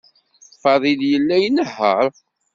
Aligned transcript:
Fadil 0.61 1.01
yella 1.11 1.35
inehheṛ. 1.47 2.05